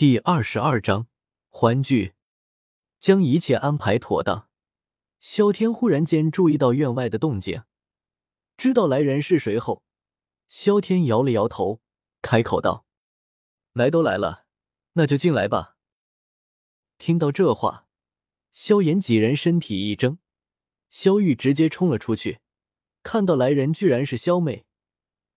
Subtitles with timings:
[0.00, 1.08] 第二十二章
[1.50, 2.14] 欢聚。
[2.98, 4.48] 将一切安排妥当，
[5.18, 7.64] 萧天忽然间注意到院外的动静，
[8.56, 9.82] 知道来人是谁后，
[10.48, 11.82] 萧天摇了摇头，
[12.22, 12.86] 开口道
[13.74, 14.46] ：“来都来了，
[14.94, 15.76] 那就进来吧。”
[16.96, 17.86] 听到这话，
[18.52, 20.16] 萧炎几人身体一怔，
[20.88, 22.40] 萧玉直接冲了出去，
[23.02, 24.64] 看到来人居然是萧妹，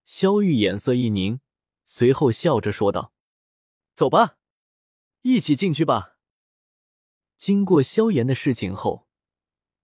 [0.06, 1.42] 萧玉眼色一凝，
[1.84, 3.12] 随后笑着说道
[3.94, 4.38] ：“走吧，
[5.24, 6.12] 一起进去吧。”
[7.36, 9.08] 经过萧炎的事情后，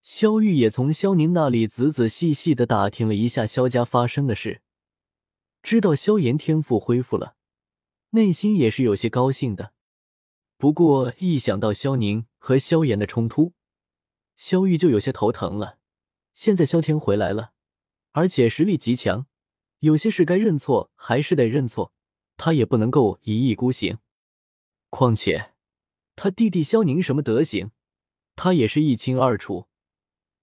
[0.01, 4.61] 萧玉也从萧宁那里仔仔细细的打听了一下萧家发生的事，
[5.61, 7.35] 知道萧炎天赋恢复了，
[8.11, 9.73] 内心也是有些高兴的。
[10.57, 13.53] 不过一想到萧宁和萧炎的冲突，
[14.37, 15.79] 萧玉就有些头疼了。
[16.33, 17.51] 现在萧天回来了，
[18.11, 19.27] 而且实力极强，
[19.79, 21.93] 有些事该认错还是得认错，
[22.37, 23.99] 他也不能够一意孤行。
[24.89, 25.53] 况且。
[26.15, 27.71] 他弟弟萧宁什么德行，
[28.35, 29.69] 他也是一清二楚，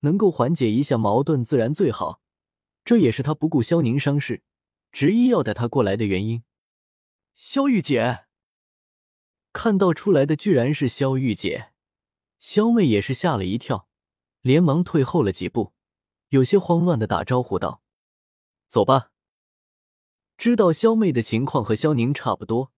[0.01, 2.23] 能够缓解一下矛盾自然最好。
[2.83, 4.43] 这也是他不顾萧宁伤势，
[4.91, 6.45] 执意要带他过来的原因。
[7.35, 8.25] 萧玉姐
[9.53, 11.73] 看到出来的居然是萧玉姐，
[12.39, 13.87] 萧妹也是吓了一跳，
[14.41, 15.75] 连忙退后了几步，
[16.31, 17.83] 有些慌乱的打招呼道
[18.67, 19.11] ：“走吧。”
[20.39, 22.73] 知道萧妹的情况和萧宁差不多。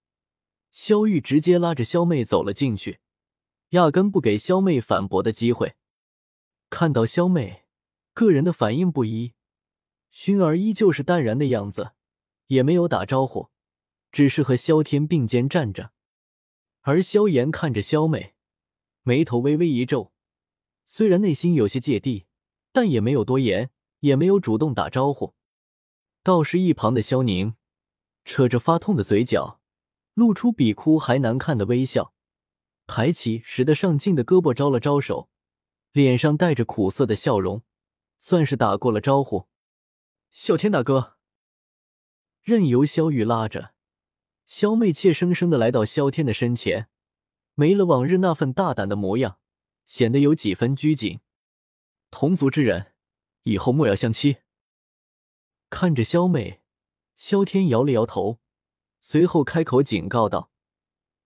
[0.80, 3.00] 萧玉直接拉着萧妹走了进去，
[3.70, 5.74] 压根不给萧妹反驳的机会。
[6.70, 7.64] 看到萧妹，
[8.14, 9.34] 个人的反应不一，
[10.12, 11.94] 薰儿依旧是淡然的样子，
[12.46, 13.48] 也没有打招呼，
[14.12, 15.90] 只是和萧天并肩站着。
[16.82, 18.36] 而萧炎看着萧妹，
[19.02, 20.12] 眉头微微一皱，
[20.86, 22.26] 虽然内心有些芥蒂，
[22.70, 25.34] 但也没有多言，也没有主动打招呼。
[26.22, 27.56] 倒是一旁的萧宁，
[28.24, 29.57] 扯着发痛的嘴角。
[30.18, 32.12] 露出比哭还难看的微笑，
[32.88, 35.30] 抬起使得上劲的胳膊招了招手，
[35.92, 37.62] 脸上带着苦涩的笑容，
[38.18, 39.46] 算是打过了招呼。
[40.34, 41.18] 啸天大哥，
[42.42, 43.74] 任由萧玉拉着，
[44.44, 46.88] 萧妹怯生生的来到萧天的身前，
[47.54, 49.38] 没了往日那份大胆的模样，
[49.86, 51.20] 显得有几分拘谨。
[52.10, 52.92] 同族之人，
[53.44, 54.38] 以后莫要相欺。
[55.70, 56.60] 看着萧妹，
[57.14, 58.40] 萧天摇了摇头。
[59.00, 60.50] 随后开口警告道：“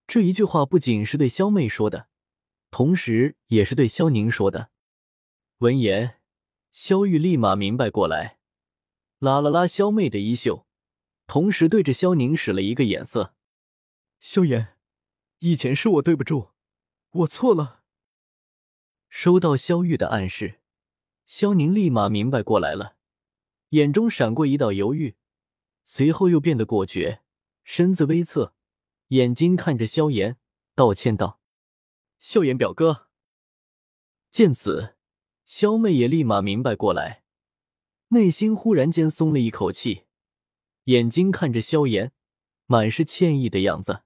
[0.06, 2.08] 这一句话不仅是对萧妹说的，
[2.70, 4.70] 同时也是对萧宁说的。”
[5.58, 6.20] 闻言，
[6.70, 8.38] 萧玉立马明白过来，
[9.18, 10.66] 拉了拉萧妹的衣袖，
[11.26, 13.34] 同时对着萧宁使了一个眼色
[14.20, 14.76] ：“萧炎，
[15.38, 16.50] 以前是我对不住，
[17.10, 17.82] 我错了。”
[19.08, 20.60] 收到萧玉的暗示，
[21.26, 22.96] 萧宁立马明白过来了，
[23.70, 25.16] 眼中闪过一道犹豫，
[25.84, 27.20] 随后又变得果决。
[27.64, 28.54] 身子微侧，
[29.08, 30.36] 眼睛看着萧炎，
[30.74, 31.40] 道歉道
[32.18, 33.08] ：“萧炎表哥。”
[34.30, 34.96] 见此，
[35.44, 37.22] 萧妹也立马明白过来，
[38.08, 40.04] 内心忽然间松了一口气，
[40.84, 42.12] 眼睛看着萧炎，
[42.66, 44.02] 满是歉意的样子。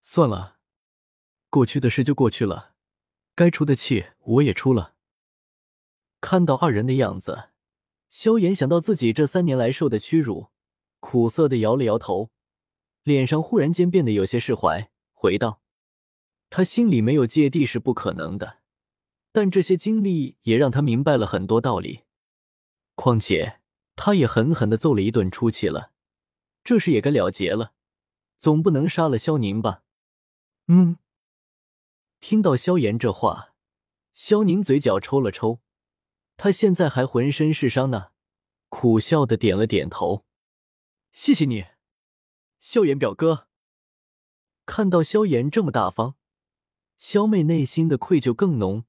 [0.00, 0.58] 算了，
[1.50, 2.74] 过去的事就过去了，
[3.34, 4.96] 该出的气我也出了。
[6.20, 7.50] 看到二人的样子，
[8.08, 10.48] 萧炎想到自己这三年来受的屈辱，
[11.00, 12.30] 苦涩的摇了摇头。
[13.04, 15.60] 脸上忽然间变得有些释怀，回道
[16.50, 18.60] ：“他心里没有芥蒂是不可能的，
[19.30, 22.04] 但这些经历也让他明白了很多道理。
[22.94, 23.60] 况且
[23.94, 25.92] 他也狠狠的揍了一顿出气了，
[26.64, 27.74] 这事也该了结了，
[28.38, 29.82] 总不能杀了萧宁吧？”
[30.68, 30.96] 嗯。
[32.20, 33.54] 听到萧炎这话，
[34.14, 35.60] 萧宁嘴角抽了抽，
[36.38, 38.12] 他现在还浑身是伤呢，
[38.70, 40.24] 苦笑的点了点头
[41.12, 41.66] ：“谢谢你。”
[42.66, 43.46] 萧炎表哥
[44.64, 46.16] 看到萧炎这么大方，
[46.96, 48.86] 萧妹内心的愧疚更浓，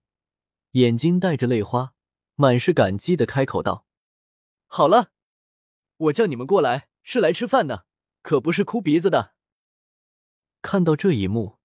[0.71, 1.93] 眼睛带着泪花，
[2.35, 3.85] 满是感激的开口道
[4.67, 5.11] ：“好了，
[5.97, 7.85] 我叫你们过来是来吃饭的，
[8.21, 9.35] 可不是哭鼻子的。”
[10.63, 11.57] 看到这一幕，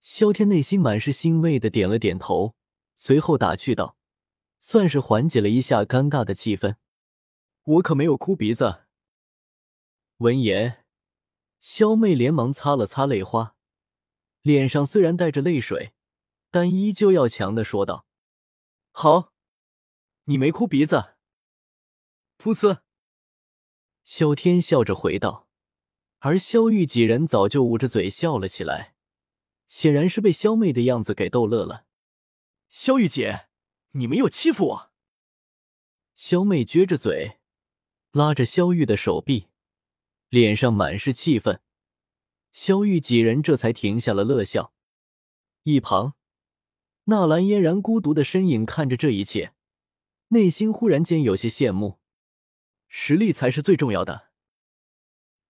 [0.00, 2.56] 萧天内心满是欣慰的点了点头，
[2.96, 3.96] 随后打趣道
[4.58, 6.74] ：“算是缓解了一下尴尬的气氛，
[7.62, 8.86] 我可没有哭鼻子。”
[10.18, 10.85] 闻言。
[11.68, 13.56] 萧妹连忙擦了擦泪花，
[14.42, 15.94] 脸上虽然带着泪水，
[16.52, 18.06] 但依旧要强的说道
[18.92, 19.32] ：“好，
[20.26, 21.16] 你没哭鼻子。”
[22.38, 22.82] 噗呲，
[24.04, 25.48] 萧天笑着回道，
[26.20, 28.94] 而萧玉几人早就捂着嘴笑了起来，
[29.66, 31.84] 显然是被萧妹的样子给逗乐了。
[32.68, 33.48] 萧玉姐，
[33.90, 34.92] 你没有欺负我。
[36.14, 37.40] 萧妹撅着嘴，
[38.12, 39.48] 拉着萧玉的手臂。
[40.28, 41.60] 脸上满是气愤，
[42.52, 44.72] 萧玉几人这才停下了乐笑。
[45.62, 46.14] 一旁，
[47.04, 49.52] 纳兰嫣然孤独的身影看着这一切，
[50.28, 51.98] 内心忽然间有些羡慕。
[52.88, 54.28] 实力才是最重要的。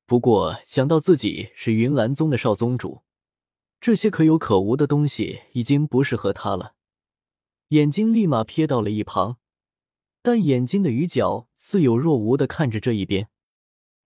[0.04, 3.02] 不过想到自己是云岚宗的少宗主，
[3.80, 6.74] 这些可有可无的东西已经不适合他了。
[7.68, 9.38] 眼睛立马瞥到了一旁，
[10.22, 13.28] 但眼睛的余角似有若无的看着这一边。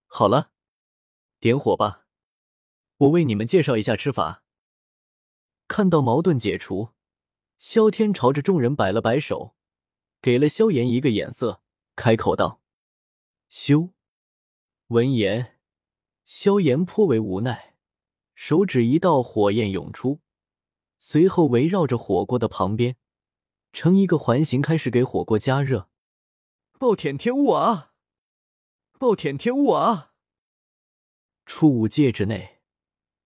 [0.07, 0.51] 好了，
[1.41, 2.05] 点火吧，
[2.97, 4.43] 我为你们介绍一下吃法。
[5.67, 6.89] 看到矛盾解除，
[7.57, 9.55] 萧天朝着众人摆了摆手，
[10.21, 11.63] 给了萧炎一个眼色，
[11.95, 12.61] 开口道
[13.49, 13.89] ：“修。”
[14.89, 15.57] 闻言，
[16.25, 17.73] 萧炎颇为无奈，
[18.35, 20.19] 手指一道火焰涌出，
[20.99, 22.97] 随后围绕着火锅的旁边。
[23.73, 25.89] 成一个环形，开始给火锅加热。
[26.77, 27.93] 暴殄天物啊！
[28.99, 30.10] 暴殄天物啊！
[31.53, 32.61] 初五戒指内，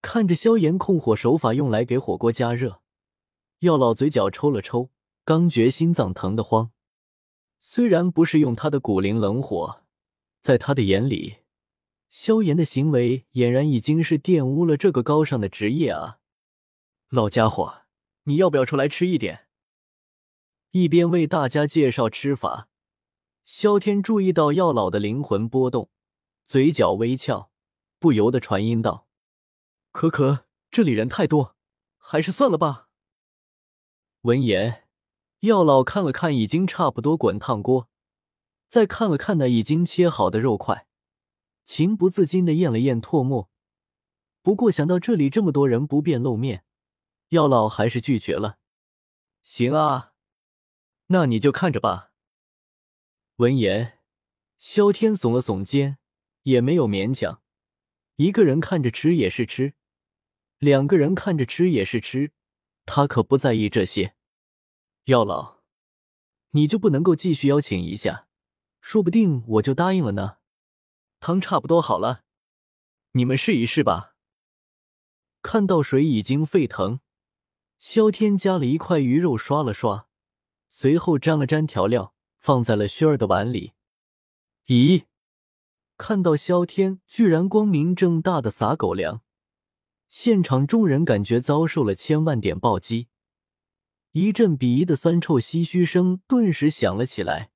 [0.01, 2.81] 看着萧炎控火手法用来给火锅加热，
[3.59, 4.89] 药老嘴角抽了抽，
[5.23, 6.71] 刚觉心脏疼得慌。
[7.59, 9.83] 虽然不是用他的骨灵冷火，
[10.41, 11.37] 在他的眼里，
[12.09, 16.17] 萧炎的行为俨然已经是玷污了这个高尚的职业啊！
[17.09, 17.83] 老家伙，
[18.23, 19.47] 你要不要出来吃一点？
[20.71, 22.69] 一边为大家介绍吃法，
[23.43, 25.91] 萧天注意到药老的灵魂波动，
[26.43, 27.51] 嘴角微翘，
[28.05, 29.07] 不由得传音道
[29.91, 31.55] ：“可可，这里人太多，
[31.97, 32.87] 还是算了吧。”
[34.21, 34.87] 闻言，
[35.39, 37.89] 药老看了看已经差不多滚烫锅，
[38.67, 40.87] 再看了看那已经切好的肉块，
[41.63, 43.49] 情不自禁的咽了咽唾沫。
[44.43, 46.63] 不过想到这里这么多人不便露面，
[47.29, 48.59] 药老还是拒绝了。
[49.41, 50.13] 行啊。
[51.07, 52.11] 那你就看着吧。
[53.37, 53.97] 闻言，
[54.59, 55.97] 萧天耸了耸肩，
[56.43, 57.41] 也没有勉强。
[58.17, 59.73] 一个人看着吃也是吃，
[60.59, 62.31] 两个人看着吃也是吃，
[62.85, 64.15] 他可不在意这些。
[65.05, 65.57] 药老，
[66.51, 68.27] 你就不能够继续邀请一下？
[68.79, 70.37] 说不定我就答应了呢。
[71.19, 72.23] 汤差不多好了，
[73.13, 74.15] 你们试一试吧。
[75.41, 77.01] 看到水已经沸腾，
[77.79, 80.07] 萧天夹了一块鱼肉刷了刷。
[80.69, 83.73] 随后沾了沾调料，放在了轩儿的碗里。
[84.67, 85.05] 咦，
[85.97, 89.21] 看到萧天居然光明正大的撒狗粮，
[90.07, 93.07] 现场众人感觉遭受了千万点暴击，
[94.11, 97.51] 一阵鄙夷的酸臭唏嘘声顿时响了起来。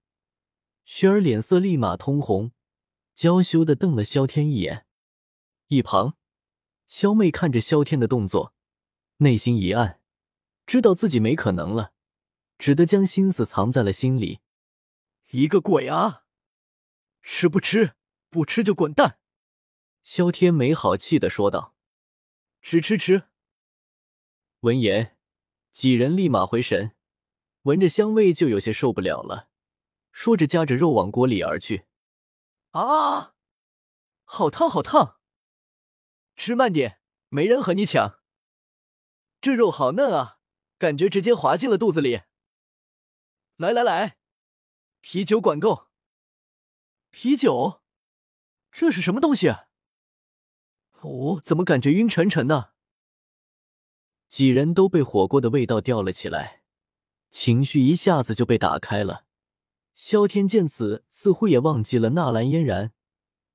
[0.85, 2.51] 轩儿脸色立马通红，
[3.13, 4.85] 娇羞的瞪了萧天一眼。
[5.67, 6.17] 一旁，
[6.87, 8.53] 萧妹看着萧天的动作，
[9.17, 10.01] 内心一暗，
[10.65, 11.93] 知道自己没可能了。
[12.57, 14.39] 只得将心思藏在了心里。
[15.31, 16.23] 一个鬼啊！
[17.21, 17.93] 吃不吃？
[18.29, 19.19] 不吃就滚蛋！
[20.03, 21.75] 萧天没好气的说道。
[22.61, 23.29] 吃吃吃！
[24.59, 25.17] 闻言，
[25.71, 26.95] 几人立马回神，
[27.63, 29.49] 闻着香味就有些受不了了，
[30.11, 31.85] 说着夹着肉往锅里而去。
[32.71, 33.35] 啊！
[34.25, 35.19] 好烫，好烫！
[36.35, 38.19] 吃慢点，没人和你抢。
[39.41, 40.39] 这肉好嫩啊，
[40.77, 42.21] 感觉直接滑进了肚子里。
[43.55, 44.17] 来来来，
[45.01, 45.87] 啤酒管够。
[47.09, 47.81] 啤酒，
[48.71, 49.49] 这是什么东西？
[51.01, 52.73] 哦，怎么感觉晕沉沉的？
[54.27, 56.61] 几人都被火锅的味道吊了起来，
[57.31, 59.25] 情绪一下子就被打开了。
[59.95, 62.93] 萧天见此，似乎也忘记了纳兰嫣然，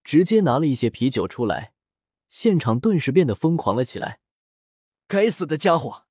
[0.03, 1.75] 直接拿了一些啤酒出来，
[2.29, 4.21] 现场顿时变得疯狂了起来。
[5.07, 6.05] 该死的家伙！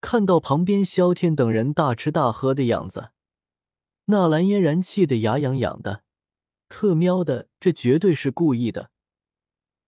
[0.00, 3.10] 看到旁边萧天等人大吃大喝的样子，
[4.06, 6.04] 纳兰嫣然气得牙痒痒的，
[6.76, 8.90] 特喵的，这绝对是故意的，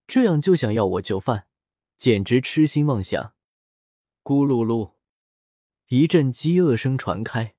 [0.07, 1.45] 这样就想要我就范，
[1.97, 3.33] 简直痴心妄想！
[4.23, 4.93] 咕噜噜，
[5.89, 7.55] 一阵饥饿声传开，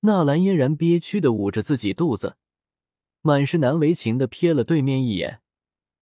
[0.00, 2.36] 纳兰嫣然憋屈的捂着自己肚子，
[3.22, 5.40] 满是难为情的瞥了对面一眼，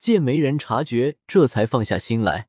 [0.01, 2.49] 见没人察觉，这才放下心来。